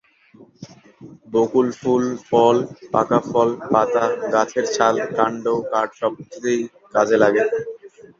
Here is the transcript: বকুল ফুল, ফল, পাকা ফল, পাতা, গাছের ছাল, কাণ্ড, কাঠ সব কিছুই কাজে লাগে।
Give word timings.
বকুল 1.33 1.67
ফুল, 1.79 2.03
ফল, 2.29 2.57
পাকা 2.93 3.19
ফল, 3.29 3.49
পাতা, 3.71 4.05
গাছের 4.33 4.65
ছাল, 4.75 4.95
কাণ্ড, 5.17 5.45
কাঠ 5.71 5.89
সব 5.99 6.11
কিছুই 6.19 6.59
কাজে 6.93 7.17
লাগে। 7.23 7.43